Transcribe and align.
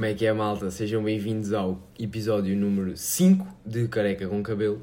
Como 0.00 0.08
é 0.08 0.14
que 0.14 0.24
é, 0.24 0.32
malta? 0.32 0.70
Sejam 0.70 1.04
bem-vindos 1.04 1.52
ao 1.52 1.78
episódio 1.98 2.56
número 2.56 2.96
5 2.96 3.46
de 3.66 3.86
Careca 3.86 4.26
com 4.26 4.42
Cabelo. 4.42 4.80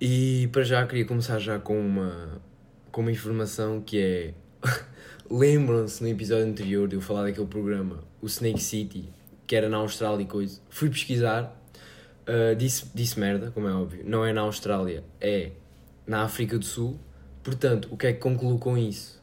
E 0.00 0.48
para 0.52 0.62
já 0.62 0.86
queria 0.86 1.04
começar 1.04 1.40
já 1.40 1.58
com 1.58 1.76
uma, 1.76 2.40
com 2.92 3.00
uma 3.00 3.10
informação 3.10 3.80
que 3.80 4.00
é. 4.00 4.34
Lembram-se 5.28 6.00
no 6.00 6.08
episódio 6.08 6.46
anterior 6.46 6.86
de 6.86 6.94
eu 6.94 7.00
falar 7.00 7.24
daquele 7.24 7.48
programa, 7.48 8.04
o 8.22 8.26
Snake 8.26 8.62
City, 8.62 9.08
que 9.48 9.56
era 9.56 9.68
na 9.68 9.78
Austrália 9.78 10.22
e 10.22 10.26
coisa. 10.26 10.60
Fui 10.70 10.88
pesquisar, 10.88 11.52
uh, 12.28 12.54
disse, 12.54 12.84
disse 12.94 13.18
merda, 13.18 13.50
como 13.50 13.66
é 13.66 13.72
óbvio. 13.72 14.04
Não 14.04 14.24
é 14.24 14.32
na 14.32 14.42
Austrália, 14.42 15.02
é 15.20 15.50
na 16.06 16.22
África 16.22 16.56
do 16.56 16.64
Sul. 16.64 17.00
Portanto, 17.42 17.88
o 17.90 17.96
que 17.96 18.06
é 18.06 18.12
que 18.12 18.20
concluo 18.20 18.60
com 18.60 18.78
isso? 18.78 19.19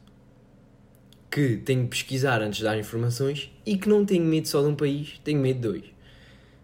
Que 1.38 1.56
tenho 1.56 1.84
que 1.84 1.90
pesquisar 1.90 2.42
antes 2.42 2.58
de 2.58 2.64
dar 2.64 2.76
informações 2.76 3.48
e 3.64 3.78
que 3.78 3.88
não 3.88 4.04
tenho 4.04 4.24
medo 4.24 4.48
só 4.48 4.60
de 4.60 4.66
um 4.66 4.74
país, 4.74 5.20
tenho 5.22 5.38
medo 5.38 5.60
de 5.60 5.68
dois. 5.68 5.84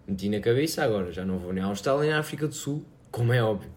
Meti 0.05 0.29
na 0.29 0.41
cabeça 0.41 0.83
agora, 0.83 1.13
já 1.13 1.25
não 1.25 1.39
vou 1.39 1.53
nem 1.53 1.63
à 1.63 1.67
Austrália 1.67 2.03
nem 2.03 2.13
à 2.13 2.19
África 2.19 2.49
do 2.49 2.55
Sul, 2.55 2.85
como 3.09 3.33
é 3.33 3.41
óbvio. 3.41 3.71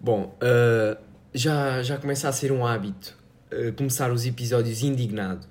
Bom, 0.00 0.34
uh, 0.42 0.98
já, 1.34 1.82
já 1.82 1.98
começa 1.98 2.30
a 2.30 2.32
ser 2.32 2.50
um 2.50 2.64
hábito 2.64 3.14
uh, 3.52 3.74
começar 3.74 4.10
os 4.10 4.24
episódios 4.24 4.82
indignado. 4.82 5.46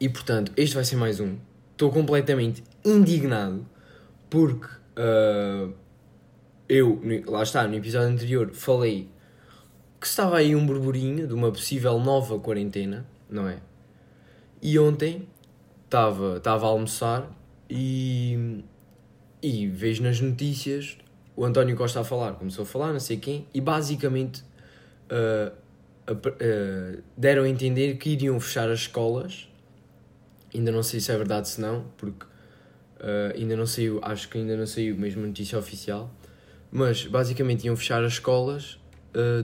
E 0.00 0.08
portanto, 0.08 0.50
este 0.56 0.74
vai 0.74 0.84
ser 0.84 0.96
mais 0.96 1.20
um. 1.20 1.36
Estou 1.70 1.92
completamente 1.92 2.64
indignado 2.84 3.64
porque 4.28 4.66
uh, 4.66 5.72
eu, 6.68 7.00
lá 7.28 7.44
está, 7.44 7.68
no 7.68 7.76
episódio 7.76 8.08
anterior, 8.08 8.50
falei 8.52 9.08
que 10.00 10.08
estava 10.08 10.38
aí 10.38 10.56
um 10.56 10.66
burburinho 10.66 11.24
de 11.28 11.34
uma 11.34 11.52
possível 11.52 12.00
nova 12.00 12.36
quarentena, 12.40 13.06
não 13.30 13.48
é? 13.48 13.58
E 14.60 14.78
ontem 14.78 15.28
estava, 15.84 16.40
a 16.44 16.52
almoçar 16.66 17.30
e, 17.70 18.62
e 19.42 19.66
vejo 19.68 20.02
nas 20.02 20.20
notícias 20.20 20.98
o 21.36 21.44
António 21.44 21.76
Costa 21.76 22.00
a 22.00 22.04
falar, 22.04 22.32
começou 22.32 22.64
a 22.64 22.66
falar, 22.66 22.92
não 22.92 22.98
sei 22.98 23.16
quem, 23.16 23.46
e 23.54 23.60
basicamente 23.60 24.42
uh, 25.08 25.52
uh, 26.10 26.14
uh, 26.14 27.02
deram 27.16 27.44
a 27.44 27.48
entender 27.48 27.96
que 27.96 28.10
iriam 28.10 28.40
fechar 28.40 28.68
as 28.68 28.80
escolas. 28.80 29.48
Ainda 30.52 30.72
não 30.72 30.82
sei 30.82 30.98
se 30.98 31.12
é 31.12 31.16
verdade 31.16 31.48
se 31.48 31.60
não, 31.60 31.84
porque 31.96 32.26
ainda 33.36 33.54
não 33.54 33.66
saiu, 33.66 34.00
acho 34.02 34.28
que 34.28 34.38
ainda 34.38 34.56
não 34.56 34.66
saiu 34.66 34.96
mesmo 34.96 35.24
notícia 35.24 35.56
oficial, 35.56 36.10
mas 36.72 37.06
basicamente 37.06 37.66
iam 37.66 37.76
fechar 37.76 38.02
as 38.02 38.14
escolas 38.14 38.80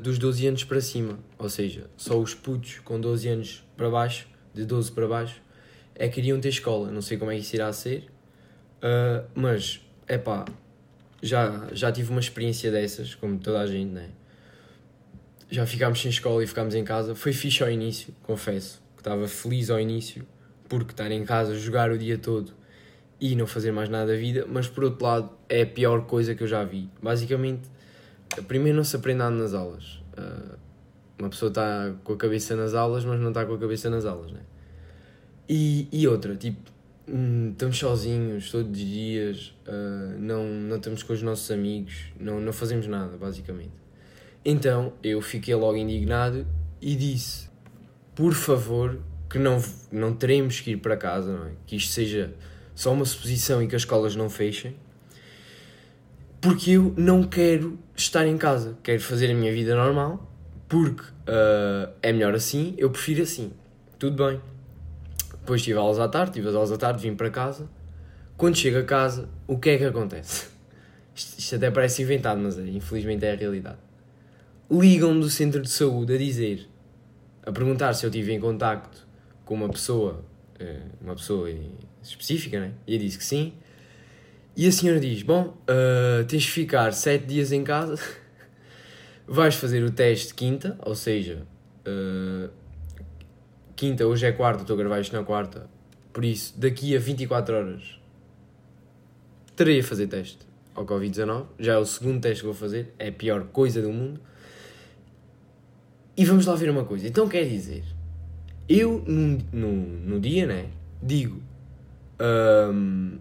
dos 0.02 0.18
12 0.18 0.46
anos 0.46 0.64
para 0.64 0.80
cima, 0.80 1.18
ou 1.38 1.48
seja, 1.48 1.90
só 1.96 2.18
os 2.18 2.34
putos 2.34 2.80
com 2.80 3.00
12 3.00 3.28
anos 3.28 3.64
para 3.76 3.90
baixo, 3.90 4.28
de 4.52 4.64
12 4.64 4.92
para 4.92 5.08
baixo, 5.08 5.42
é 5.94 6.08
que 6.08 6.20
iriam 6.20 6.40
ter 6.40 6.48
escola. 6.48 6.90
Não 6.90 7.02
sei 7.02 7.16
como 7.18 7.30
é 7.30 7.34
que 7.34 7.40
isso 7.40 7.56
irá 7.56 7.72
ser, 7.72 8.06
mas 9.34 9.80
é 10.06 10.18
pá, 10.18 10.44
já, 11.22 11.68
já 11.72 11.90
tive 11.90 12.10
uma 12.10 12.20
experiência 12.20 12.70
dessas, 12.70 13.14
como 13.14 13.38
toda 13.38 13.60
a 13.60 13.66
gente, 13.66 13.90
né? 13.90 14.10
Já 15.50 15.66
ficámos 15.66 16.00
sem 16.00 16.10
escola 16.10 16.42
e 16.42 16.46
ficámos 16.46 16.74
em 16.74 16.84
casa. 16.84 17.14
Foi 17.14 17.32
fixe 17.32 17.62
ao 17.62 17.70
início, 17.70 18.14
confesso. 18.22 18.82
Que 18.96 19.00
estava 19.00 19.28
feliz 19.28 19.70
ao 19.70 19.78
início, 19.78 20.26
porque 20.68 20.92
estar 20.92 21.10
em 21.10 21.24
casa, 21.24 21.56
jogar 21.56 21.90
o 21.90 21.98
dia 21.98 22.18
todo 22.18 22.52
e 23.20 23.36
não 23.36 23.46
fazer 23.46 23.70
mais 23.70 23.88
nada 23.88 24.12
da 24.12 24.18
vida, 24.18 24.44
mas 24.48 24.66
por 24.66 24.84
outro 24.84 25.04
lado 25.04 25.30
é 25.48 25.62
a 25.62 25.66
pior 25.66 26.06
coisa 26.06 26.34
que 26.34 26.42
eu 26.42 26.48
já 26.48 26.64
vi. 26.64 26.90
Basicamente, 27.00 27.70
primeiro 28.46 28.76
não 28.76 28.84
se 28.84 28.96
aprende 28.96 29.18
nada 29.18 29.34
nas 29.34 29.54
aulas. 29.54 30.02
Uh, 30.18 30.58
uma 31.18 31.30
pessoa 31.30 31.48
está 31.48 31.94
com 32.02 32.12
a 32.12 32.16
cabeça 32.16 32.56
nas 32.56 32.74
aulas, 32.74 33.04
mas 33.04 33.20
não 33.20 33.28
está 33.28 33.44
com 33.44 33.54
a 33.54 33.58
cabeça 33.58 33.88
nas 33.88 34.04
aulas, 34.04 34.32
né? 34.32 34.40
E, 35.48 35.88
e 35.92 36.08
outra, 36.08 36.34
tipo, 36.34 36.72
Hum, 37.06 37.50
estamos 37.52 37.76
sozinhos 37.76 38.50
todos 38.50 38.70
os 38.70 38.78
dias, 38.78 39.54
uh, 39.68 40.18
não, 40.18 40.46
não 40.46 40.76
estamos 40.76 41.02
com 41.02 41.12
os 41.12 41.20
nossos 41.20 41.50
amigos, 41.50 42.06
não, 42.18 42.40
não 42.40 42.50
fazemos 42.52 42.86
nada, 42.86 43.18
basicamente. 43.18 43.72
Então 44.42 44.94
eu 45.02 45.20
fiquei 45.20 45.54
logo 45.54 45.76
indignado 45.76 46.46
e 46.80 46.96
disse: 46.96 47.50
por 48.14 48.32
favor, 48.32 48.98
que 49.28 49.38
não, 49.38 49.62
não 49.92 50.14
teremos 50.14 50.60
que 50.60 50.70
ir 50.70 50.76
para 50.78 50.96
casa, 50.96 51.36
não 51.36 51.46
é? 51.48 51.52
que 51.66 51.76
isto 51.76 51.92
seja 51.92 52.32
só 52.74 52.90
uma 52.90 53.04
suposição 53.04 53.62
e 53.62 53.68
que 53.68 53.76
as 53.76 53.82
escolas 53.82 54.16
não 54.16 54.30
fechem, 54.30 54.74
porque 56.44 56.72
eu 56.72 56.92
não 56.94 57.22
quero 57.22 57.78
estar 57.96 58.26
em 58.26 58.36
casa, 58.36 58.76
quero 58.82 59.00
fazer 59.00 59.30
a 59.30 59.34
minha 59.34 59.50
vida 59.50 59.74
normal, 59.74 60.30
porque 60.68 61.00
uh, 61.02 61.90
é 62.02 62.12
melhor 62.12 62.34
assim, 62.34 62.74
eu 62.76 62.90
prefiro 62.90 63.22
assim, 63.22 63.50
tudo 63.98 64.22
bem. 64.22 64.38
Depois 65.40 65.62
tive 65.62 65.78
aulas 65.78 65.98
à 65.98 66.06
tarde, 66.06 66.32
tive 66.34 66.48
as 66.48 66.54
aulas 66.54 66.70
à 66.70 66.76
tarde, 66.76 67.00
vim 67.00 67.16
para 67.16 67.30
casa. 67.30 67.66
Quando 68.36 68.56
chego 68.56 68.76
a 68.76 68.82
casa, 68.82 69.26
o 69.46 69.58
que 69.58 69.70
é 69.70 69.78
que 69.78 69.84
acontece? 69.84 70.48
Isto, 71.16 71.38
isto 71.38 71.54
até 71.54 71.70
parece 71.70 72.02
inventado, 72.02 72.40
mas 72.40 72.58
é, 72.58 72.66
infelizmente 72.68 73.24
é 73.24 73.32
a 73.32 73.36
realidade. 73.36 73.78
Ligam-me 74.68 75.20
do 75.20 75.30
centro 75.30 75.62
de 75.62 75.70
saúde 75.70 76.12
a 76.12 76.18
dizer, 76.18 76.68
a 77.46 77.52
perguntar 77.52 77.94
se 77.94 78.04
eu 78.04 78.10
estive 78.10 78.32
em 78.32 78.40
contacto 78.40 79.06
com 79.44 79.54
uma 79.54 79.68
pessoa, 79.68 80.24
eh, 80.58 80.80
uma 81.00 81.14
pessoa 81.14 81.48
específica, 82.02 82.58
né? 82.58 82.72
E 82.84 82.94
eu 82.94 82.98
disse 82.98 83.16
que 83.16 83.24
sim. 83.24 83.54
E 84.56 84.66
a 84.68 84.72
senhora 84.72 85.00
diz: 85.00 85.22
Bom, 85.22 85.56
uh, 85.68 86.24
tens 86.26 86.42
de 86.42 86.50
ficar 86.50 86.92
7 86.92 87.26
dias 87.26 87.50
em 87.50 87.64
casa, 87.64 87.98
vais 89.26 89.54
fazer 89.56 89.82
o 89.82 89.90
teste 89.90 90.32
quinta, 90.34 90.78
ou 90.82 90.94
seja, 90.94 91.46
uh, 91.86 92.48
quinta, 93.74 94.06
hoje 94.06 94.26
é 94.26 94.32
quarta, 94.32 94.62
estou 94.62 94.74
a 94.74 94.78
gravar 94.78 95.00
isto 95.00 95.14
na 95.14 95.24
quarta. 95.24 95.68
Por 96.12 96.24
isso, 96.24 96.54
daqui 96.56 96.94
a 96.94 97.00
24 97.00 97.56
horas 97.56 98.00
terei 99.56 99.80
a 99.80 99.82
fazer 99.82 100.06
teste 100.06 100.46
ao 100.74 100.86
Covid-19. 100.86 101.46
Já 101.58 101.74
é 101.74 101.78
o 101.78 101.84
segundo 101.84 102.20
teste 102.20 102.40
que 102.40 102.46
vou 102.46 102.54
fazer, 102.54 102.94
é 102.98 103.08
a 103.08 103.12
pior 103.12 103.44
coisa 103.46 103.82
do 103.82 103.90
mundo. 103.90 104.20
E 106.16 106.24
vamos 106.24 106.46
lá 106.46 106.54
ver 106.54 106.70
uma 106.70 106.84
coisa. 106.84 107.08
Então 107.08 107.28
quer 107.28 107.44
dizer, 107.44 107.82
eu 108.68 109.02
no, 109.04 109.38
no, 109.52 109.72
no 109.72 110.20
dia, 110.20 110.46
né, 110.46 110.68
digo, 111.02 111.42
um, 112.72 113.18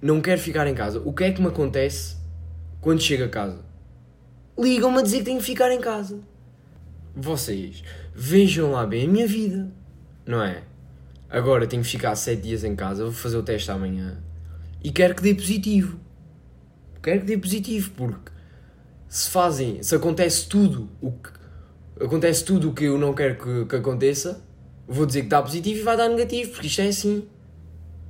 não 0.00 0.20
quero 0.20 0.40
ficar 0.40 0.66
em 0.66 0.74
casa. 0.74 1.00
O 1.04 1.12
que 1.12 1.24
é 1.24 1.32
que 1.32 1.40
me 1.40 1.48
acontece 1.48 2.16
quando 2.80 3.00
chego 3.00 3.24
a 3.24 3.28
casa? 3.28 3.64
Ligam-me 4.58 4.98
a 4.98 5.02
dizer 5.02 5.18
que 5.18 5.24
tenho 5.24 5.38
que 5.38 5.44
ficar 5.44 5.70
em 5.72 5.80
casa. 5.80 6.20
Vocês 7.14 7.82
vejam 8.14 8.72
lá 8.72 8.86
bem 8.86 9.06
a 9.06 9.08
minha 9.08 9.26
vida, 9.26 9.70
não 10.24 10.42
é? 10.42 10.62
Agora 11.28 11.66
tenho 11.66 11.82
que 11.82 11.88
ficar 11.88 12.14
7 12.14 12.40
dias 12.40 12.64
em 12.64 12.76
casa, 12.76 13.04
vou 13.04 13.12
fazer 13.12 13.36
o 13.36 13.42
teste 13.42 13.70
amanhã 13.70 14.22
e 14.82 14.90
quero 14.90 15.14
que 15.14 15.22
dê 15.22 15.34
positivo. 15.34 15.98
Quero 17.02 17.20
que 17.20 17.26
dê 17.26 17.38
positivo, 17.38 17.90
porque 17.92 18.30
se 19.08 19.30
fazem, 19.30 19.82
se 19.82 19.94
acontece 19.94 20.48
tudo 20.48 20.88
o 21.00 21.12
que 21.12 21.30
acontece 22.00 22.44
tudo 22.44 22.70
o 22.70 22.74
que 22.74 22.84
eu 22.84 22.98
não 22.98 23.14
quero 23.14 23.36
que, 23.36 23.64
que 23.64 23.76
aconteça, 23.76 24.42
vou 24.86 25.06
dizer 25.06 25.20
que 25.20 25.26
está 25.26 25.40
positivo 25.40 25.80
e 25.80 25.82
vai 25.82 25.96
dar 25.96 26.08
negativo, 26.08 26.50
porque 26.52 26.66
isto 26.66 26.80
é 26.80 26.88
assim, 26.88 27.26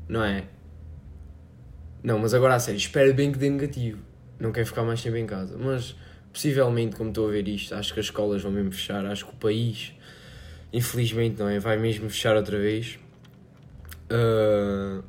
não 0.08 0.24
é? 0.24 0.44
Não, 2.06 2.20
mas 2.20 2.32
agora 2.32 2.54
a 2.54 2.60
sério, 2.60 2.78
espero 2.78 3.12
bem 3.12 3.32
que 3.32 3.38
dê 3.38 3.50
negativo. 3.50 3.98
Não 4.38 4.52
quero 4.52 4.64
ficar 4.64 4.84
mais 4.84 5.02
tempo 5.02 5.16
em 5.16 5.26
casa, 5.26 5.58
mas 5.58 5.96
possivelmente, 6.32 6.94
como 6.94 7.08
estou 7.08 7.26
a 7.26 7.32
ver 7.32 7.48
isto, 7.48 7.74
acho 7.74 7.92
que 7.92 7.98
as 7.98 8.06
escolas 8.06 8.40
vão 8.42 8.52
mesmo 8.52 8.70
fechar, 8.70 9.04
acho 9.06 9.26
que 9.26 9.32
o 9.32 9.34
país, 9.34 9.92
infelizmente, 10.72 11.36
não 11.36 11.48
é? 11.48 11.58
Vai 11.58 11.76
mesmo 11.76 12.08
fechar 12.08 12.36
outra 12.36 12.60
vez. 12.60 12.96
Uh, 14.08 15.02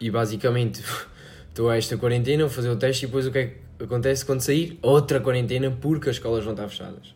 e 0.00 0.10
basicamente, 0.10 0.82
estou 1.50 1.70
a 1.70 1.76
esta 1.76 1.96
quarentena, 1.96 2.42
vou 2.42 2.52
fazer 2.52 2.68
o 2.68 2.76
teste 2.76 3.04
e 3.04 3.06
depois 3.06 3.28
o 3.28 3.30
que 3.30 3.38
é 3.38 3.46
que 3.78 3.84
acontece 3.84 4.24
quando 4.24 4.40
sair? 4.40 4.76
Outra 4.82 5.20
quarentena, 5.20 5.70
porque 5.70 6.10
as 6.10 6.16
escolas 6.16 6.42
vão 6.42 6.54
estar 6.54 6.68
fechadas. 6.68 7.14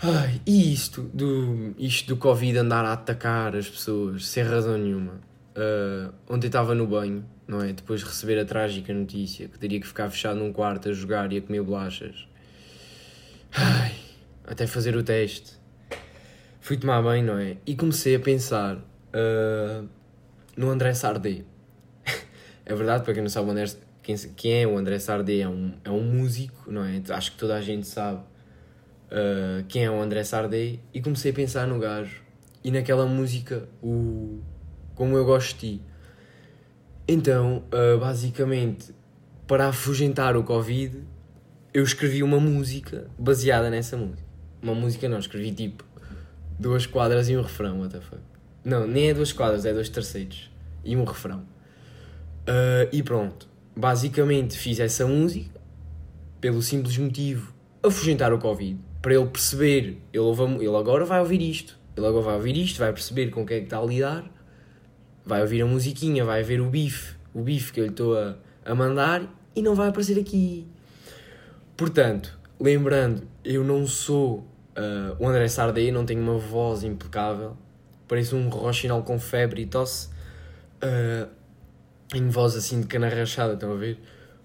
Ai, 0.00 0.40
e 0.46 0.72
isto 0.72 1.02
do, 1.12 1.74
isto 1.76 2.06
do 2.06 2.16
Covid 2.16 2.56
andar 2.56 2.84
a 2.84 2.92
atacar 2.92 3.56
as 3.56 3.68
pessoas 3.68 4.28
sem 4.28 4.44
razão 4.44 4.78
nenhuma. 4.78 5.28
Uh, 5.56 6.12
ontem 6.28 6.46
estava 6.46 6.74
no 6.74 6.86
banho 6.86 7.24
não 7.50 7.60
é? 7.60 7.72
Depois 7.72 8.00
de 8.00 8.06
receber 8.06 8.38
a 8.38 8.44
trágica 8.44 8.94
notícia 8.94 9.48
que 9.48 9.58
teria 9.58 9.80
que 9.80 9.86
ficar 9.86 10.08
fechado 10.08 10.38
num 10.38 10.52
quarto 10.52 10.88
a 10.88 10.92
jogar 10.92 11.32
e 11.32 11.38
a 11.38 11.42
comer 11.42 11.60
bolachas. 11.62 12.28
Ai, 13.50 13.92
até 14.46 14.68
fazer 14.68 14.94
o 14.94 15.02
teste. 15.02 15.58
Fui 16.60 16.76
tomar 16.76 17.02
banho, 17.02 17.26
não 17.26 17.38
é? 17.38 17.56
E 17.66 17.74
comecei 17.74 18.14
a 18.14 18.20
pensar 18.20 18.76
uh, 18.76 19.88
no 20.56 20.70
André 20.70 20.94
Sardé. 20.94 21.42
é 22.64 22.72
verdade, 22.72 23.02
para 23.02 23.14
quem 23.14 23.22
não 23.22 23.28
sabe, 23.28 23.50
André, 23.50 23.64
quem, 24.00 24.16
quem 24.36 24.62
é 24.62 24.66
o 24.68 24.78
André 24.78 25.00
Sardé 25.00 25.40
é 25.40 25.48
um, 25.48 25.74
é 25.84 25.90
um 25.90 26.04
músico, 26.04 26.70
não 26.70 26.84
é? 26.84 27.02
Acho 27.08 27.32
que 27.32 27.38
toda 27.38 27.56
a 27.56 27.60
gente 27.60 27.84
sabe 27.84 28.20
uh, 28.20 29.64
quem 29.66 29.86
é 29.86 29.90
o 29.90 30.00
André 30.00 30.22
Sardé. 30.22 30.78
E 30.94 31.02
comecei 31.02 31.32
a 31.32 31.34
pensar 31.34 31.66
no 31.66 31.80
gajo 31.80 32.22
e 32.62 32.70
naquela 32.70 33.06
música, 33.06 33.68
o 33.82 34.40
Como 35.00 35.16
Eu 35.16 35.24
Gosto 35.24 35.54
de 35.54 35.78
Ti. 35.78 35.82
Então, 37.08 37.64
uh, 37.72 37.98
basicamente, 37.98 38.94
para 39.46 39.68
afugentar 39.68 40.36
o 40.36 40.44
Covid, 40.44 40.94
eu 41.72 41.82
escrevi 41.82 42.22
uma 42.22 42.38
música 42.38 43.06
baseada 43.18 43.70
nessa 43.70 43.96
música. 43.96 44.28
Uma 44.60 44.74
música 44.74 45.08
não, 45.08 45.18
escrevi 45.18 45.52
tipo 45.52 45.86
duas 46.58 46.84
quadras 46.84 47.30
e 47.30 47.36
um 47.38 47.40
refrão, 47.40 47.80
what 47.80 47.94
the 47.94 48.00
fuck. 48.02 48.20
Não, 48.62 48.86
nem 48.86 49.08
é 49.08 49.14
duas 49.14 49.32
quadras, 49.32 49.64
é 49.64 49.72
dois 49.72 49.88
terceiros. 49.88 50.50
e 50.84 50.94
um 50.94 51.04
refrão. 51.04 51.46
Uh, 52.42 52.92
e 52.92 53.02
pronto, 53.02 53.48
basicamente 53.74 54.58
fiz 54.58 54.80
essa 54.80 55.06
música 55.06 55.58
pelo 56.42 56.60
simples 56.60 56.98
motivo 56.98 57.54
afugentar 57.82 58.34
o 58.34 58.38
Covid, 58.38 58.78
para 59.00 59.14
ele 59.14 59.26
perceber, 59.28 59.96
ele, 60.12 60.18
ouve, 60.18 60.42
ele 60.56 60.76
agora 60.76 61.06
vai 61.06 61.20
ouvir 61.20 61.40
isto, 61.40 61.78
ele 61.96 62.06
agora 62.06 62.22
vai 62.22 62.34
ouvir 62.34 62.54
isto, 62.58 62.78
vai 62.78 62.92
perceber 62.92 63.30
com 63.30 63.44
o 63.44 63.46
que 63.46 63.54
é 63.54 63.58
que 63.60 63.64
está 63.64 63.78
a 63.78 63.82
lidar, 63.82 64.30
vai 65.24 65.42
ouvir 65.42 65.62
a 65.62 65.66
musiquinha, 65.66 66.24
vai 66.24 66.42
ver 66.42 66.60
o 66.60 66.68
bife, 66.68 67.14
o 67.34 67.42
bife 67.42 67.72
que 67.72 67.80
eu 67.80 67.84
lhe 67.84 67.90
estou 67.90 68.18
a, 68.18 68.36
a 68.64 68.74
mandar 68.74 69.22
e 69.54 69.62
não 69.62 69.74
vai 69.74 69.88
aparecer 69.88 70.18
aqui. 70.18 70.66
Portanto, 71.76 72.38
lembrando, 72.58 73.22
eu 73.44 73.64
não 73.64 73.86
sou 73.86 74.38
uh, 74.76 75.16
o 75.18 75.26
André 75.26 75.48
Sardê, 75.48 75.90
não 75.90 76.04
tenho 76.04 76.20
uma 76.20 76.38
voz 76.38 76.82
impecável, 76.84 77.56
pareço 78.06 78.36
um 78.36 78.48
rochinol 78.48 79.02
com 79.02 79.18
febre 79.18 79.62
e 79.62 79.66
tosse, 79.66 80.08
uh, 80.82 81.28
tenho 82.08 82.30
voz 82.30 82.56
assim 82.56 82.80
de 82.80 82.86
cana 82.86 83.08
rachada, 83.08 83.54
estão 83.54 83.72
a 83.72 83.76
ver? 83.76 83.98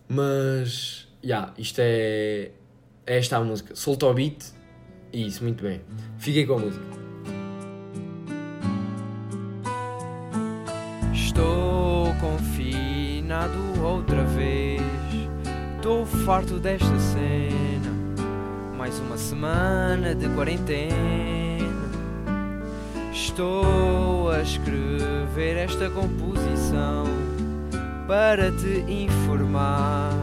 Mas, 0.07 1.07
já, 1.23 1.37
yeah, 1.37 1.53
isto 1.57 1.79
é, 1.79 2.51
é 3.05 3.17
esta 3.17 3.37
a 3.37 3.43
música. 3.43 3.75
Solta 3.75 4.05
o 4.05 4.13
beat 4.13 4.53
e 5.11 5.27
isso, 5.27 5.43
muito 5.43 5.63
bem. 5.63 5.81
Fiquei 6.17 6.45
com 6.45 6.53
a 6.53 6.59
música. 6.59 7.04
Outra 13.83 14.23
vez. 14.23 14.81
Estou 15.75 16.05
farto 16.05 16.59
desta 16.59 16.99
cena. 16.99 17.91
Mais 18.77 18.97
uma 18.99 19.17
semana 19.17 20.15
de 20.15 20.27
quarentena. 20.29 20.95
Estou 23.11 24.31
a 24.31 24.41
escrever 24.41 25.57
esta 25.57 25.89
composição 25.89 27.05
para 28.07 28.51
te 28.51 28.83
informar 28.87 30.13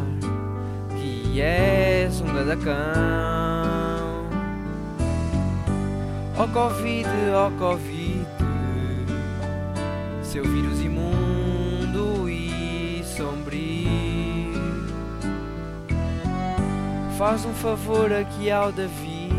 que 0.96 1.40
és 1.40 2.20
um 2.20 2.26
gadacão. 2.32 2.72
Ó 6.38 6.44
oh 6.44 6.48
Covid, 6.48 7.08
ó 7.34 7.48
oh 7.48 7.50
Covid, 7.52 8.26
seu 10.22 10.44
vírus 10.44 10.80
imundo 10.80 11.31
Faz 17.22 17.44
um 17.44 17.54
favor 17.54 18.12
aqui 18.12 18.50
ao 18.50 18.72
David 18.72 19.30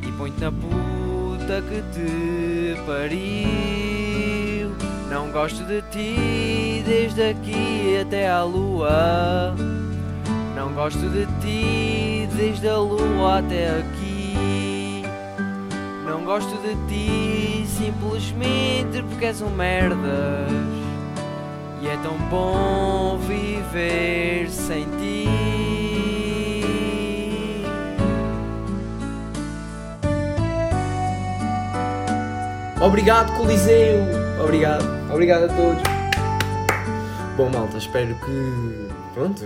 e 0.00 0.12
põe-te 0.16 0.40
na 0.40 0.52
puta 0.52 1.60
que 1.62 1.82
te 1.92 2.80
pariu. 2.86 4.70
Não 5.10 5.32
gosto 5.32 5.64
de 5.64 5.82
ti 5.90 6.84
desde 6.86 7.30
aqui 7.30 7.98
até 8.00 8.30
à 8.30 8.44
lua. 8.44 9.52
Não 10.54 10.72
gosto 10.74 11.08
de 11.08 11.26
ti 11.40 12.28
desde 12.36 12.68
a 12.68 12.78
lua 12.78 13.40
até 13.40 13.80
aqui. 13.80 15.02
Não 16.06 16.24
gosto 16.24 16.56
de 16.62 16.76
ti 16.86 17.66
simplesmente 17.66 19.02
porque 19.08 19.24
és 19.24 19.42
um 19.42 19.50
merdas. 19.50 20.52
E 21.82 21.88
é 21.88 21.96
tão 21.96 22.16
bom 22.28 23.18
viver 23.18 24.48
sem 24.48 24.84
ti. 24.84 25.69
Obrigado, 32.80 33.36
Coliseu! 33.36 33.98
Obrigado, 34.42 34.82
obrigado 35.12 35.44
a 35.44 35.48
todos. 35.48 35.82
Bom, 37.36 37.50
malta, 37.50 37.76
espero 37.76 38.14
que. 38.14 39.12
Pronto, 39.12 39.44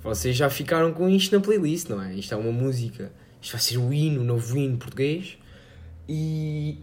vocês 0.00 0.36
já 0.36 0.48
ficaram 0.48 0.92
com 0.92 1.08
isto 1.08 1.34
na 1.34 1.42
playlist, 1.42 1.88
não 1.88 2.00
é? 2.00 2.14
Isto 2.14 2.34
é 2.34 2.36
uma 2.36 2.52
música. 2.52 3.10
Isto 3.40 3.52
vai 3.54 3.60
ser 3.60 3.78
o 3.78 3.92
hino, 3.92 4.20
o 4.20 4.24
novo 4.24 4.56
hino 4.56 4.78
português. 4.78 5.36
E. 6.08 6.78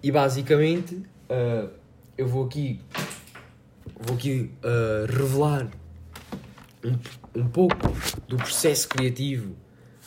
E 0.00 0.12
basicamente, 0.12 0.94
uh, 0.94 1.68
eu 2.16 2.28
vou 2.28 2.44
aqui. 2.44 2.80
Vou 3.98 4.14
aqui 4.14 4.52
uh, 4.62 5.12
revelar 5.12 5.66
um, 6.84 7.40
um 7.40 7.48
pouco 7.48 7.92
do 8.28 8.36
processo 8.36 8.88
criativo 8.88 9.56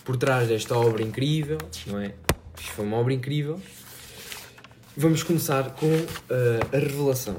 por 0.05 0.15
trás 0.15 0.47
desta 0.47 0.77
obra 0.77 1.03
incrível, 1.03 1.57
não 1.85 1.99
é? 1.99 2.13
Isto 2.57 2.71
foi 2.71 2.85
uma 2.85 2.95
obra 2.95 3.13
incrível. 3.13 3.59
Vamos 5.01 5.23
começar 5.23 5.75
com 5.75 5.85
uh, 5.85 6.75
a 6.75 6.77
revelação. 6.77 7.37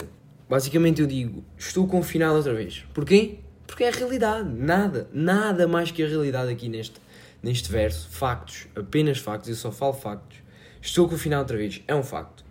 Basicamente 0.48 1.02
eu 1.02 1.06
digo, 1.06 1.44
estou 1.58 1.86
confinado 1.86 2.36
outra 2.36 2.54
vez. 2.54 2.86
Porquê? 2.94 3.40
Porque 3.66 3.84
é 3.84 3.90
a 3.90 3.92
realidade. 3.92 4.48
Nada, 4.48 5.10
nada 5.12 5.68
mais 5.68 5.90
que 5.90 6.02
a 6.02 6.08
realidade 6.08 6.50
aqui 6.50 6.70
neste, 6.70 6.98
neste 7.42 7.70
verso. 7.70 8.08
Factos, 8.08 8.66
apenas 8.74 9.18
factos, 9.18 9.50
eu 9.50 9.54
só 9.56 9.70
falo 9.70 9.92
factos. 9.92 10.38
Estou 10.80 11.06
confinado 11.06 11.42
outra 11.42 11.58
vez, 11.58 11.82
é 11.86 11.94
um 11.94 12.02
facto. 12.02 12.46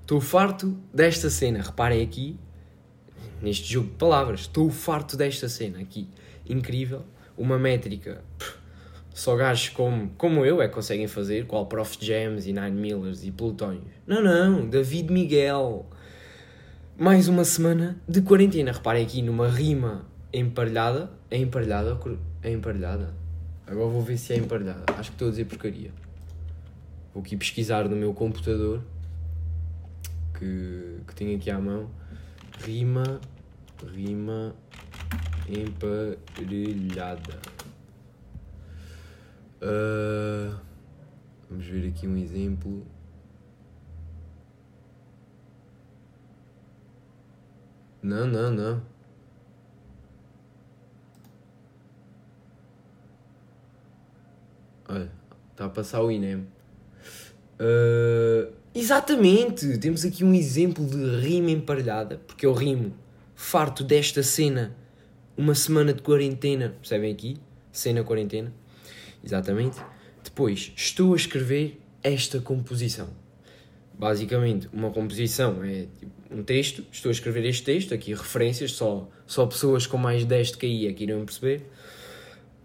Estou 0.00 0.20
farto 0.20 0.76
desta 0.92 1.30
cena. 1.30 1.62
Reparem 1.62 2.02
aqui, 2.02 2.36
neste 3.40 3.72
jogo 3.72 3.86
de 3.86 3.94
palavras, 3.94 4.40
estou 4.40 4.68
farto 4.68 5.16
desta 5.16 5.48
cena 5.48 5.78
aqui. 5.78 6.08
Incrível. 6.44 7.04
Uma 7.38 7.56
métrica. 7.56 8.24
Só 9.12 9.36
gajos 9.36 9.70
como, 9.70 10.10
como 10.16 10.44
eu 10.44 10.62
é 10.62 10.68
que 10.68 10.74
conseguem 10.74 11.06
fazer, 11.06 11.46
qual 11.46 11.66
Prof. 11.66 11.98
Jams 12.00 12.46
e 12.46 12.52
Nine 12.52 12.70
Millers 12.70 13.24
e 13.24 13.30
Plutónios. 13.30 13.84
Não, 14.06 14.22
não, 14.22 14.68
David 14.68 15.12
Miguel. 15.12 15.86
Mais 16.96 17.28
uma 17.28 17.44
semana 17.44 18.00
de 18.08 18.22
quarentena. 18.22 18.72
Reparem 18.72 19.04
aqui 19.04 19.22
numa 19.22 19.48
rima 19.48 20.06
emparelhada. 20.32 21.10
É 21.30 21.38
emparelhada? 21.38 21.98
É 22.42 22.50
emparelhada? 22.50 23.14
Agora 23.66 23.88
vou 23.88 24.02
ver 24.02 24.18
se 24.18 24.32
é 24.32 24.36
emparelhada. 24.36 24.84
Acho 24.96 25.10
que 25.10 25.14
estou 25.14 25.28
a 25.28 25.30
dizer 25.30 25.44
porcaria. 25.46 25.90
Vou 27.14 27.22
aqui 27.22 27.36
pesquisar 27.36 27.88
no 27.88 27.96
meu 27.96 28.12
computador 28.14 28.82
que, 30.38 30.98
que 31.06 31.14
tenho 31.14 31.36
aqui 31.36 31.50
à 31.50 31.58
mão. 31.58 31.90
Rima, 32.62 33.20
rima 33.94 34.54
emparelhada. 35.48 37.38
Uh, 39.62 40.58
vamos 41.48 41.66
ver 41.66 41.88
aqui 41.88 42.08
um 42.08 42.16
exemplo. 42.16 42.86
Não, 48.02 48.26
não, 48.26 48.50
não. 48.50 48.82
Olha, 54.88 55.10
está 55.52 55.66
a 55.66 55.68
passar 55.68 56.02
o 56.02 56.10
INEM. 56.10 56.46
Uh, 57.60 58.52
exatamente! 58.74 59.76
Temos 59.78 60.04
aqui 60.04 60.24
um 60.24 60.34
exemplo 60.34 60.84
de 60.86 61.20
rima 61.20 61.50
emparelhada, 61.50 62.18
porque 62.26 62.46
eu 62.46 62.54
rimo 62.54 62.94
farto 63.34 63.84
desta 63.84 64.22
cena, 64.22 64.74
uma 65.36 65.54
semana 65.54 65.94
de 65.94 66.02
quarentena, 66.02 66.74
percebem 66.80 67.12
aqui? 67.12 67.36
Cena 67.70 68.02
quarentena. 68.02 68.52
Exatamente. 69.24 69.78
Depois, 70.22 70.72
estou 70.76 71.12
a 71.12 71.16
escrever 71.16 71.80
esta 72.02 72.40
composição. 72.40 73.08
Basicamente, 73.92 74.68
uma 74.72 74.90
composição 74.90 75.62
é 75.62 75.86
tipo, 75.98 76.12
um 76.30 76.42
texto, 76.42 76.84
estou 76.90 77.10
a 77.10 77.12
escrever 77.12 77.44
este 77.44 77.64
texto, 77.64 77.92
aqui 77.92 78.14
referências, 78.14 78.72
só, 78.72 79.08
só 79.26 79.46
pessoas 79.46 79.86
com 79.86 79.98
mais 79.98 80.24
10 80.24 80.52
de 80.52 80.56
KI 80.56 80.86
é 80.86 80.92
que 80.92 81.04
irão 81.04 81.24
perceber, 81.24 81.66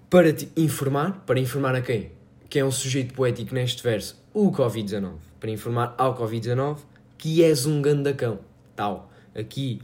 para 0.10 0.32
te 0.32 0.48
informar, 0.56 1.24
para 1.26 1.40
informar 1.40 1.76
a 1.76 1.82
quem? 1.82 2.12
Que 2.50 2.60
é 2.60 2.66
um 2.66 2.72
sujeito 2.72 3.14
poético 3.14 3.54
neste 3.54 3.84
verso, 3.84 4.22
o 4.34 4.52
Covid-19. 4.52 5.16
Para 5.40 5.52
informar 5.52 5.94
ao 5.98 6.18
Covid-19 6.18 6.78
que 7.18 7.44
és 7.44 7.66
um 7.66 7.82
gandacão. 7.82 8.40
Tal. 8.76 9.12
Aqui 9.34 9.82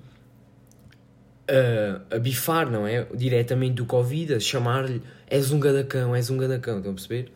a, 1.48 2.16
a 2.16 2.20
bifar, 2.20 2.70
não 2.70 2.88
é? 2.88 3.06
Diretamente 3.14 3.76
do 3.76 3.86
Covid, 3.86 4.36
a 4.36 4.40
chamar-lhe 4.40 5.02
és 5.28 5.52
um 5.52 5.60
gadacão, 5.60 6.16
és 6.16 6.30
um 6.30 6.38
gadacão, 6.38 6.78
estão 6.78 6.92
a 6.92 6.96
perceber? 6.96 7.32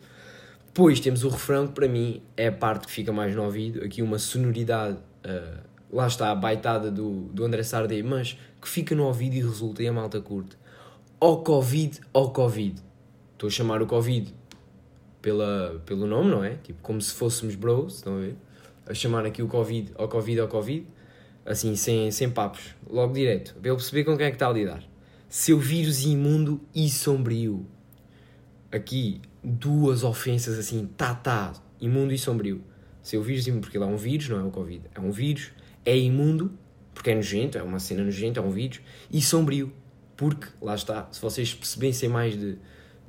Depois 0.66 1.00
temos 1.00 1.24
o 1.24 1.28
refrão, 1.28 1.66
que 1.66 1.72
para 1.72 1.88
mim 1.88 2.22
é 2.36 2.48
a 2.48 2.52
parte 2.52 2.86
que 2.86 2.92
fica 2.92 3.12
mais 3.12 3.34
no 3.34 3.42
ouvido, 3.42 3.82
aqui 3.82 4.02
uma 4.02 4.18
sonoridade, 4.18 4.98
uh, 5.24 5.60
lá 5.90 6.06
está, 6.06 6.30
a 6.30 6.34
baitada 6.34 6.90
do, 6.90 7.22
do 7.32 7.44
André 7.44 7.62
Sardé, 7.62 8.02
mas 8.02 8.38
que 8.60 8.68
fica 8.68 8.94
no 8.94 9.04
ouvido 9.04 9.34
e 9.34 9.40
resulta 9.40 9.82
e 9.82 9.88
a 9.88 9.92
malta 9.92 10.20
curte. 10.20 10.56
Ó 11.18 11.36
Covid, 11.36 12.00
ó 12.12 12.26
Covid. 12.28 12.82
Estou 13.32 13.46
a 13.48 13.50
chamar 13.50 13.80
o 13.80 13.86
Covid 13.86 14.34
pela, 15.22 15.82
pelo 15.86 16.06
nome, 16.06 16.30
não 16.30 16.44
é? 16.44 16.56
Tipo, 16.62 16.80
como 16.82 17.00
se 17.00 17.14
fôssemos 17.14 17.54
bros, 17.54 17.96
estão 17.96 18.16
a 18.16 18.20
ver? 18.20 18.36
A 18.86 18.94
chamar 18.94 19.24
aqui 19.24 19.42
o 19.42 19.48
Covid, 19.48 19.92
ó 19.96 20.06
Covid, 20.06 20.40
ó 20.42 20.46
Covid 20.46 20.86
assim, 21.46 21.76
sem, 21.76 22.10
sem 22.10 22.28
papos, 22.28 22.74
logo 22.88 23.14
direto, 23.14 23.54
para 23.54 23.68
ele 23.68 23.76
perceber 23.76 24.04
com 24.04 24.16
quem 24.16 24.26
é 24.26 24.30
que 24.30 24.36
está 24.36 24.48
a 24.48 24.52
lidar. 24.52 24.82
Seu 25.28 25.58
vírus 25.58 26.04
imundo 26.04 26.60
e 26.74 26.88
sombrio. 26.88 27.66
Aqui, 28.70 29.20
duas 29.42 30.02
ofensas 30.02 30.58
assim, 30.58 30.88
tá, 30.96 31.14
tá, 31.14 31.52
imundo 31.80 32.12
e 32.12 32.18
sombrio. 32.18 32.62
Seu 33.02 33.22
vírus 33.22 33.46
imundo, 33.46 33.62
porque 33.62 33.76
ele 33.76 33.84
é 33.84 33.88
um 33.88 33.96
vírus, 33.96 34.28
não 34.28 34.40
é 34.40 34.44
o 34.44 34.50
Covid, 34.50 34.82
é 34.94 35.00
um 35.00 35.10
vírus, 35.10 35.52
é 35.84 35.96
imundo, 35.96 36.52
porque 36.92 37.10
é 37.10 37.14
nojento, 37.14 37.56
é 37.56 37.62
uma 37.62 37.78
cena 37.78 38.02
nojenta, 38.02 38.40
é 38.40 38.42
um 38.42 38.50
vídeo, 38.50 38.82
e 39.10 39.20
sombrio, 39.20 39.72
porque, 40.16 40.48
lá 40.60 40.74
está, 40.74 41.08
se 41.12 41.20
vocês 41.20 41.54
percebessem 41.54 42.08
mais 42.08 42.38
de, 42.38 42.58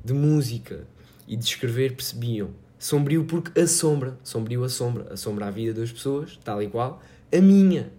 de 0.05 0.13
música 0.13 0.85
e 1.27 1.35
de 1.35 1.43
escrever, 1.43 1.95
percebiam. 1.95 2.51
Sombrio 2.77 3.25
porque 3.25 3.59
assombra, 3.59 4.19
sombrio 4.23 4.63
assombra, 4.63 5.11
assombra 5.11 5.47
a 5.47 5.51
vida 5.51 5.73
das 5.79 5.91
pessoas, 5.91 6.37
tal 6.43 6.61
e 6.61 6.67
qual, 6.67 7.01
a 7.33 7.41
minha. 7.41 7.91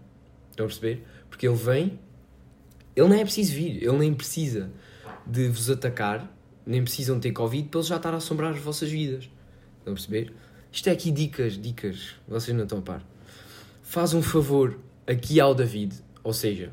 Estão 0.58 0.66
a 0.66 0.68
perceber? 0.68 1.04
Porque 1.30 1.46
ele 1.46 1.56
vem, 1.56 2.00
ele 2.96 3.08
nem 3.08 3.20
é 3.20 3.24
preciso 3.24 3.54
vir, 3.54 3.80
ele 3.80 3.96
nem 3.96 4.12
precisa 4.12 4.72
de 5.24 5.48
vos 5.48 5.70
atacar, 5.70 6.28
nem 6.66 6.82
precisam 6.82 7.20
ter 7.20 7.30
Covid 7.30 7.68
para 7.68 7.78
ele 7.78 7.88
já 7.88 7.94
estar 7.96 8.12
a 8.12 8.16
assombrar 8.16 8.52
as 8.52 8.58
vossas 8.58 8.90
vidas. 8.90 9.30
Estão 9.78 9.92
a 9.92 9.94
perceber? 9.94 10.32
Isto 10.72 10.88
é 10.88 10.92
aqui 10.92 11.12
dicas, 11.12 11.56
dicas, 11.56 12.16
vocês 12.26 12.56
não 12.56 12.64
estão 12.64 12.80
a 12.80 12.82
par. 12.82 13.06
Faz 13.84 14.14
um 14.14 14.20
favor 14.20 14.80
aqui 15.06 15.38
ao 15.38 15.54
David, 15.54 15.94
ou 16.24 16.32
seja, 16.32 16.72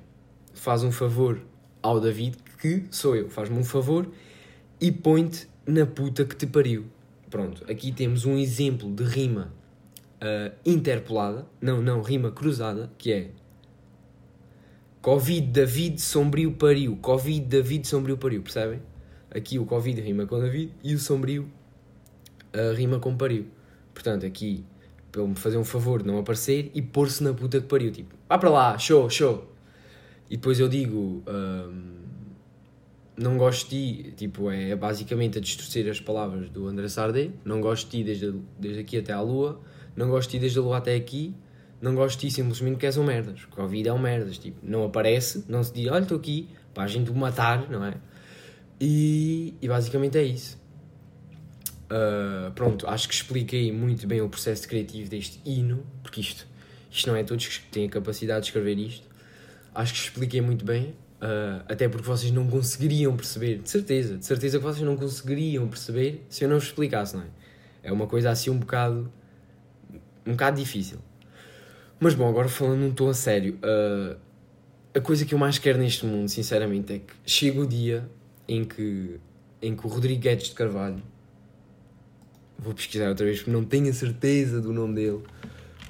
faz 0.55 0.83
um 0.83 0.91
favor 0.91 1.39
ao 1.79 1.99
David, 2.01 2.37
que 2.59 2.85
sou 2.89 3.15
eu, 3.15 3.29
faz-me 3.29 3.59
um 3.59 3.63
favor 3.63 4.09
e 4.81 4.91
põe-te 4.91 5.47
na 5.67 5.85
puta 5.85 6.25
que 6.25 6.35
te 6.35 6.47
pariu. 6.47 6.87
Pronto, 7.29 7.63
aqui 7.71 7.91
temos 7.91 8.25
um 8.25 8.35
exemplo 8.35 8.91
de 8.91 9.03
rima 9.03 9.53
uh, 10.15 10.55
interpolada, 10.65 11.45
não, 11.61 11.83
não, 11.83 12.01
rima 12.01 12.31
cruzada, 12.31 12.91
que 12.97 13.13
é 13.13 13.29
Covid 15.05 15.51
David 15.51 16.01
sombrio 16.01 16.53
pariu, 16.53 16.97
Covid 16.99 17.45
David 17.45 17.87
sombrio 17.87 18.17
pariu, 18.17 18.41
percebem? 18.41 18.81
Aqui 19.29 19.59
o 19.59 19.65
Covid 19.67 20.01
rima 20.01 20.25
com 20.25 20.39
David 20.39 20.73
e 20.83 20.95
o 20.95 20.99
sombrio 20.99 21.47
uh, 22.51 22.73
rima 22.73 22.97
com 22.97 23.15
pariu. 23.15 23.45
Portanto, 23.93 24.25
aqui, 24.25 24.65
para 25.11 25.21
me 25.21 25.35
fazer 25.35 25.59
um 25.59 25.63
favor 25.63 26.01
de 26.01 26.07
não 26.07 26.17
aparecer 26.17 26.71
e 26.73 26.81
pôr-se 26.81 27.23
na 27.23 27.35
puta 27.35 27.61
que 27.61 27.67
pariu. 27.67 27.91
Tipo, 27.91 28.15
vá 28.27 28.39
para 28.39 28.49
lá, 28.49 28.79
show, 28.79 29.07
show. 29.07 29.47
E 30.27 30.37
depois 30.37 30.59
eu 30.59 30.67
digo, 30.67 31.21
um, 31.27 31.97
não 33.15 33.37
gosto 33.37 33.69
de 33.69 34.05
ti, 34.05 34.11
tipo, 34.13 34.49
é 34.49 34.75
basicamente 34.75 35.37
a 35.37 35.41
distorcer 35.41 35.87
as 35.87 35.99
palavras 35.99 36.49
do 36.49 36.65
André 36.65 36.87
Sardé. 36.87 37.29
Não 37.45 37.61
gosto 37.61 37.91
de 37.91 37.99
ti 37.99 38.03
desde, 38.03 38.33
desde 38.59 38.79
aqui 38.79 38.97
até 38.97 39.13
à 39.13 39.21
lua, 39.21 39.61
não 39.95 40.09
gosto 40.09 40.31
de 40.31 40.37
ti 40.37 40.41
desde 40.41 40.57
a 40.57 40.63
lua 40.63 40.77
até 40.77 40.95
aqui, 40.95 41.35
não 41.81 41.95
gosto 41.95 42.19
de 42.19 42.27
ti 42.27 42.33
simplesmente 42.33 42.73
porque 42.73 42.85
és 42.85 42.97
um 42.97 43.03
merdas. 43.03 43.41
Porque 43.41 43.61
a 43.61 43.65
vida 43.65 43.89
é 43.89 43.93
um 43.93 43.99
merdas. 43.99 44.37
Tipo, 44.37 44.57
não 44.63 44.85
aparece, 44.85 45.45
não 45.47 45.63
se 45.63 45.73
diz, 45.73 45.87
olha, 45.87 46.03
estou 46.03 46.17
aqui, 46.17 46.49
para 46.73 46.83
a 46.83 46.87
gente 46.87 47.11
o 47.11 47.15
matar, 47.15 47.69
não 47.69 47.83
é? 47.83 47.95
E, 48.79 49.53
e 49.61 49.67
basicamente 49.67 50.17
é 50.17 50.23
isso. 50.23 50.63
Uh, 51.85 52.51
pronto, 52.51 52.87
acho 52.87 53.07
que 53.07 53.13
expliquei 53.13 53.71
muito 53.71 54.07
bem 54.07 54.21
o 54.21 54.27
processo 54.27 54.67
criativo 54.67 55.09
deste 55.09 55.39
hino, 55.45 55.85
porque 56.01 56.19
isto, 56.19 56.47
isto 56.89 57.07
não 57.07 57.15
é 57.15 57.23
todos 57.23 57.47
que 57.47 57.67
têm 57.69 57.85
a 57.85 57.89
capacidade 57.89 58.41
de 58.41 58.47
escrever 58.47 58.77
isto. 58.77 59.07
Acho 59.73 59.93
que 59.93 59.99
expliquei 59.99 60.41
muito 60.41 60.65
bem, 60.65 60.95
uh, 61.21 61.63
até 61.69 61.87
porque 61.87 62.05
vocês 62.05 62.31
não 62.31 62.47
conseguiriam 62.47 63.15
perceber, 63.15 63.59
de 63.59 63.69
certeza, 63.69 64.17
de 64.17 64.25
certeza 64.25 64.57
que 64.57 64.63
vocês 64.63 64.83
não 64.83 64.97
conseguiriam 64.97 65.67
perceber 65.67 66.25
se 66.27 66.43
eu 66.43 66.49
não 66.49 66.57
vos 66.57 66.67
explicasse, 66.67 67.15
não 67.15 67.23
é? 67.23 67.27
É 67.83 67.91
uma 67.91 68.07
coisa 68.07 68.31
assim 68.31 68.49
um 68.49 68.57
bocado, 68.57 69.11
um 70.25 70.31
bocado 70.31 70.57
difícil. 70.57 70.97
Mas 71.99 72.13
bom, 72.13 72.27
agora 72.27 72.47
falando 72.47 72.79
num 72.79 72.91
tom 72.91 73.09
a 73.09 73.13
sério, 73.13 73.57
uh, 73.63 74.17
a 74.93 75.01
coisa 75.01 75.25
que 75.25 75.33
eu 75.33 75.39
mais 75.39 75.57
quero 75.57 75.77
neste 75.77 76.05
mundo, 76.05 76.29
sinceramente, 76.29 76.93
é 76.93 76.99
que 76.99 77.13
chega 77.25 77.59
o 77.59 77.67
dia 77.67 78.09
em 78.47 78.63
que, 78.63 79.19
em 79.61 79.75
que 79.75 79.85
o 79.85 79.89
Rodrigo 79.89 80.21
Guedes 80.21 80.49
de 80.49 80.55
Carvalho 80.55 81.01
Vou 82.57 82.73
pesquisar 82.73 83.09
outra 83.09 83.25
vez 83.25 83.39
porque 83.39 83.51
não 83.51 83.63
tenho 83.63 83.89
a 83.89 83.93
certeza 83.93 84.61
do 84.61 84.71
nome 84.71 84.95
dele. 84.95 85.21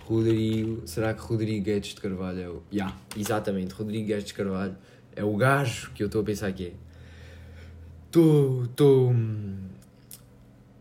Rodrigo. 0.04 0.82
Será 0.86 1.14
que 1.14 1.22
Rodrigo 1.22 1.64
Guedes 1.64 1.94
de 1.94 2.02
Carvalho 2.02 2.42
é 2.42 2.50
o. 2.50 2.64
Yeah, 2.72 2.96
exatamente, 3.18 3.74
Rodrigo 3.74 4.08
Guedes 4.08 4.26
de 4.26 4.34
Carvalho 4.34 4.76
é 5.16 5.24
o 5.24 5.36
gajo 5.36 5.92
que 5.94 6.04
eu 6.04 6.08
estou 6.08 6.22
a 6.22 6.24
pensar 6.24 6.52
que 6.52 6.68
é. 6.68 6.74
Estou. 8.08 8.66
Estou. 8.66 9.16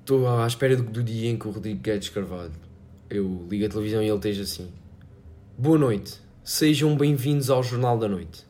Estou 0.01 0.29
à 0.29 0.47
espera 0.47 0.77
do, 0.77 0.83
do, 0.83 1.03
dia 1.03 1.31
em 1.31 1.39
que 1.39 1.49
o 1.49 1.51
Rodrigo 1.51 1.81
Guedes 1.81 2.09
de 2.09 2.11
Carvalho 2.11 2.53
eu 3.09 3.47
ligo 3.51 3.65
a 3.65 3.69
televisão 3.69 4.03
e 4.03 4.07
ele 4.07 4.17
esteja 4.17 4.43
assim. 4.43 4.71
Boa 5.57 5.79
noite, 5.79 6.21
sejam 6.43 6.97
bem-vindos 6.97 7.49
ao 7.49 7.63
Jornal 7.63 7.97
da 7.97 8.09
Noite. 8.09 8.45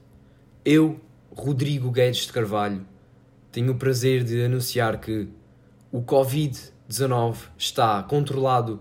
Eu, 0.64 0.98
Rodrigo 1.36 1.90
Guedes 1.90 2.24
de 2.24 2.32
Carvalho, 2.32 2.86
tenho 3.52 3.72
o 3.72 3.74
prazer 3.76 4.24
de 4.24 4.42
anunciar 4.42 4.98
que 4.98 5.28
o 5.92 6.00
Covid 6.00 6.58
19 6.88 7.48
está 7.58 8.02
controlado 8.04 8.80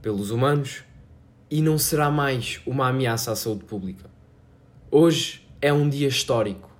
pelos 0.00 0.30
humanos 0.30 0.84
e 1.50 1.60
não 1.60 1.76
será 1.78 2.12
mais 2.12 2.60
uma 2.64 2.86
ameaça 2.86 3.32
à 3.32 3.36
saúde 3.36 3.64
pública. 3.64 4.08
Hoje 4.88 5.44
é 5.60 5.72
um 5.72 5.88
dia 5.88 6.06
histórico. 6.06 6.70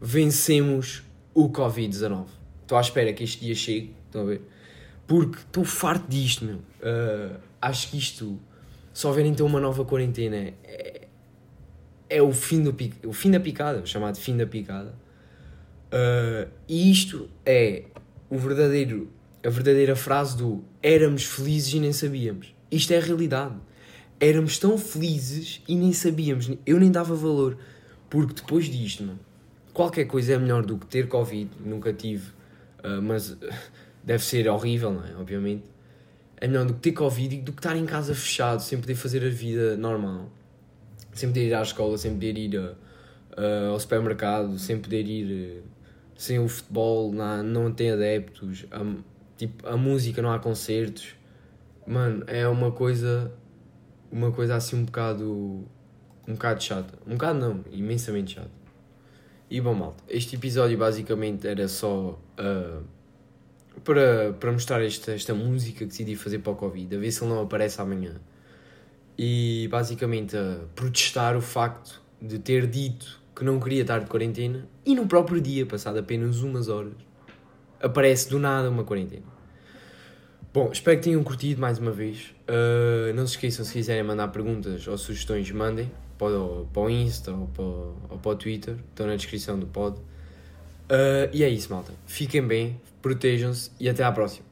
Vencemos 0.00 1.02
o 1.34 1.48
Covid-19. 1.48 2.26
Estou 2.62 2.78
à 2.78 2.80
espera 2.80 3.12
que 3.12 3.24
este 3.24 3.44
dia 3.44 3.54
chegue, 3.56 3.96
estão 4.06 4.22
a 4.22 4.26
ver? 4.26 4.42
Porque 5.08 5.38
estou 5.38 5.64
farto 5.64 6.08
disto, 6.08 6.44
meu. 6.44 6.58
Uh, 6.58 7.36
acho 7.60 7.90
que 7.90 7.98
isto, 7.98 8.38
só 8.92 9.08
houver 9.08 9.24
então 9.26 9.46
uma 9.46 9.60
nova 9.60 9.84
quarentena, 9.84 10.52
é, 10.64 11.08
é 12.08 12.22
o, 12.22 12.32
fim 12.32 12.62
do, 12.62 12.76
o 13.08 13.12
fim 13.12 13.30
da 13.30 13.40
picada, 13.40 13.80
o 13.80 13.86
chamado 13.86 14.18
fim 14.18 14.36
da 14.36 14.46
picada. 14.46 14.94
Uh, 15.92 16.50
e 16.68 16.90
isto 16.90 17.28
é 17.44 17.84
o 18.28 18.38
verdadeiro, 18.38 19.10
a 19.44 19.48
verdadeira 19.50 19.96
frase 19.96 20.36
do 20.36 20.64
éramos 20.82 21.24
felizes 21.24 21.74
e 21.74 21.80
nem 21.80 21.92
sabíamos. 21.92 22.54
Isto 22.70 22.92
é 22.92 22.98
a 22.98 23.00
realidade. 23.00 23.54
Éramos 24.18 24.58
tão 24.58 24.78
felizes 24.78 25.62
e 25.66 25.74
nem 25.74 25.92
sabíamos. 25.92 26.50
Eu 26.64 26.78
nem 26.78 26.90
dava 26.90 27.14
valor. 27.14 27.58
Porque 28.08 28.34
depois 28.34 28.66
disto, 28.66 29.04
mano, 29.04 29.18
qualquer 29.72 30.04
coisa 30.04 30.34
é 30.34 30.38
melhor 30.38 30.64
do 30.64 30.78
que 30.78 30.86
ter 30.86 31.08
Covid. 31.08 31.50
Nunca 31.64 31.92
tive, 31.92 32.28
uh, 32.84 33.02
mas 33.02 33.36
deve 34.04 34.22
ser 34.22 34.48
horrível, 34.48 34.92
não 34.92 35.04
é? 35.04 35.16
Obviamente. 35.16 35.71
É 36.42 36.48
melhor 36.48 36.66
do 36.66 36.74
que 36.74 36.80
ter 36.80 36.90
Covid 36.90 37.36
e 37.36 37.40
do 37.40 37.52
que 37.52 37.60
estar 37.60 37.76
em 37.76 37.86
casa 37.86 38.16
fechado, 38.16 38.60
sem 38.62 38.80
poder 38.80 38.96
fazer 38.96 39.24
a 39.24 39.30
vida 39.30 39.76
normal. 39.76 40.28
Sem 41.12 41.28
poder 41.28 41.46
ir 41.46 41.54
à 41.54 41.62
escola, 41.62 41.96
sem 41.96 42.14
poder 42.14 42.36
ir 42.36 42.58
uh, 42.58 43.70
ao 43.70 43.78
supermercado, 43.78 44.58
sem 44.58 44.76
poder 44.76 45.06
ir 45.06 45.62
sem 46.16 46.40
o 46.40 46.48
futebol 46.48 47.12
não, 47.12 47.44
não 47.44 47.72
tem 47.72 47.92
adeptos, 47.92 48.66
a, 48.72 48.84
tipo, 49.36 49.68
a 49.68 49.76
música 49.76 50.20
não 50.20 50.32
há 50.32 50.40
concertos. 50.40 51.14
Mano, 51.86 52.24
é 52.26 52.48
uma 52.48 52.72
coisa 52.72 53.32
uma 54.10 54.32
coisa 54.32 54.56
assim 54.56 54.74
um 54.74 54.84
bocado 54.84 55.64
um 56.26 56.32
bocado 56.32 56.60
chata. 56.60 56.98
Um 57.06 57.12
bocado 57.12 57.38
não, 57.38 57.64
imensamente 57.70 58.34
chata. 58.34 58.50
E 59.48 59.60
bom 59.60 59.74
malta, 59.74 60.02
este 60.08 60.34
episódio 60.34 60.76
basicamente 60.76 61.46
era 61.46 61.68
só 61.68 62.18
uh, 62.36 62.82
para, 63.80 64.32
para 64.34 64.52
mostrar 64.52 64.84
esta, 64.84 65.12
esta 65.12 65.34
música 65.34 65.80
que 65.80 65.86
decidi 65.86 66.16
fazer 66.16 66.38
para 66.38 66.52
o 66.52 66.56
Covid, 66.56 66.94
a 66.94 66.98
ver 66.98 67.10
se 67.10 67.22
ele 67.22 67.32
não 67.32 67.42
aparece 67.42 67.80
amanhã. 67.80 68.20
E 69.18 69.68
basicamente 69.70 70.36
a 70.36 70.60
protestar 70.74 71.36
o 71.36 71.40
facto 71.40 72.02
de 72.20 72.38
ter 72.38 72.66
dito 72.66 73.20
que 73.34 73.44
não 73.44 73.58
queria 73.58 73.82
estar 73.82 73.98
de 73.98 74.06
quarentena 74.06 74.68
e 74.84 74.94
no 74.94 75.06
próprio 75.06 75.40
dia, 75.40 75.66
passado 75.66 75.98
apenas 75.98 76.42
umas 76.42 76.68
horas, 76.68 76.94
aparece 77.80 78.30
do 78.30 78.38
nada 78.38 78.70
uma 78.70 78.84
quarentena. 78.84 79.32
Bom, 80.54 80.70
espero 80.70 80.98
que 80.98 81.04
tenham 81.04 81.22
curtido 81.24 81.60
mais 81.60 81.78
uma 81.78 81.90
vez. 81.90 82.34
Uh, 82.46 83.12
não 83.14 83.26
se 83.26 83.34
esqueçam, 83.36 83.64
se 83.64 83.72
quiserem 83.72 84.02
mandar 84.02 84.28
perguntas 84.28 84.86
ou 84.86 84.98
sugestões, 84.98 85.50
mandem 85.50 85.90
para 86.18 86.38
o, 86.38 86.68
para 86.72 86.82
o 86.82 86.90
Insta 86.90 87.32
ou 87.32 87.46
para, 87.48 87.64
ou 87.64 88.18
para 88.22 88.32
o 88.32 88.36
Twitter, 88.36 88.76
estão 88.90 89.06
na 89.06 89.16
descrição 89.16 89.58
do 89.58 89.66
pod. 89.66 89.98
Uh, 90.92 91.32
e 91.32 91.42
é 91.42 91.48
isso, 91.48 91.72
malta. 91.72 91.94
Fiquem 92.06 92.46
bem, 92.46 92.78
protejam-se 93.00 93.70
e 93.80 93.88
até 93.88 94.04
à 94.04 94.12
próxima. 94.12 94.51